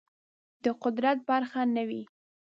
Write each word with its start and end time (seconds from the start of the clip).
د 0.63 0.65
قدرت 0.81 1.17
برخه 1.29 1.61
نه 1.75 1.83
وي 1.89 2.03